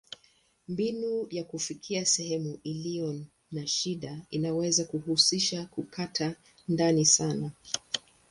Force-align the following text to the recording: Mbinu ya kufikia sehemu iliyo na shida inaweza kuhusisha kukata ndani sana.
Mbinu 0.67 1.27
ya 1.29 1.43
kufikia 1.43 2.05
sehemu 2.05 2.59
iliyo 2.63 3.21
na 3.51 3.67
shida 3.67 4.21
inaweza 4.29 4.85
kuhusisha 4.85 5.65
kukata 5.65 6.35
ndani 6.67 7.05
sana. 7.05 7.51